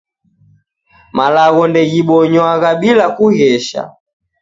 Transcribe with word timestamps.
Malagho 1.17 1.63
ndeghibonywaghwa 1.71 2.71
bila 2.81 3.05
kughesha 3.15 3.81